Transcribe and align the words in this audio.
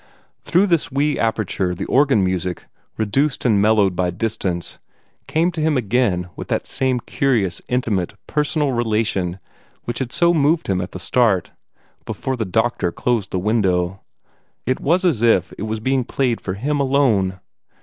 Through 0.39 0.65
this 0.65 0.91
wee 0.91 1.19
aperture 1.19 1.75
the 1.75 1.85
organ 1.85 2.23
music, 2.23 2.65
reduced 2.97 3.45
and 3.45 3.61
mellowed 3.61 3.95
by 3.95 4.09
distance, 4.09 4.79
came 5.27 5.51
to 5.51 5.61
him 5.61 5.77
again 5.77 6.27
with 6.35 6.47
that 6.47 6.65
same 6.65 6.99
curious, 7.01 7.61
intimate, 7.67 8.15
personal 8.25 8.71
relation 8.71 9.37
which 9.83 9.99
had 9.99 10.11
so 10.11 10.33
moved 10.33 10.65
him 10.65 10.81
at 10.81 10.93
the 10.93 10.97
start, 10.97 11.51
before 12.03 12.35
the 12.35 12.45
doctor 12.45 12.91
closed 12.91 13.29
the 13.29 13.37
window. 13.37 14.01
It 14.65 14.79
was 14.79 15.05
as 15.05 15.21
if 15.21 15.53
it 15.59 15.67
was 15.67 15.79
being 15.79 16.03
played 16.03 16.41
for 16.41 16.55
him 16.55 16.79
alone. 16.79 17.39